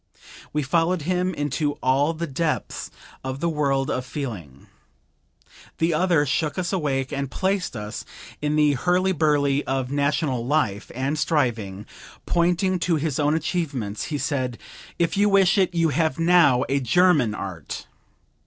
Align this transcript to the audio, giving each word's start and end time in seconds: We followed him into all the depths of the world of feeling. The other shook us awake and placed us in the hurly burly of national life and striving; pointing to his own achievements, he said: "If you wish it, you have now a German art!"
We 0.51 0.63
followed 0.63 1.03
him 1.03 1.31
into 1.35 1.73
all 1.73 2.13
the 2.15 2.25
depths 2.25 2.89
of 3.23 3.39
the 3.39 3.47
world 3.47 3.91
of 3.91 4.03
feeling. 4.03 4.65
The 5.77 5.93
other 5.93 6.25
shook 6.25 6.57
us 6.57 6.73
awake 6.73 7.11
and 7.13 7.29
placed 7.29 7.75
us 7.75 8.03
in 8.41 8.55
the 8.55 8.73
hurly 8.73 9.11
burly 9.11 9.63
of 9.65 9.91
national 9.91 10.43
life 10.43 10.89
and 10.95 11.19
striving; 11.19 11.85
pointing 12.25 12.79
to 12.79 12.95
his 12.95 13.19
own 13.19 13.35
achievements, 13.35 14.05
he 14.05 14.17
said: 14.17 14.57
"If 14.97 15.17
you 15.17 15.29
wish 15.29 15.59
it, 15.59 15.71
you 15.75 15.89
have 15.89 16.17
now 16.17 16.63
a 16.67 16.79
German 16.79 17.35
art!" 17.35 17.85